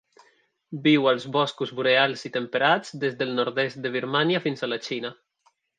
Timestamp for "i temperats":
2.31-2.97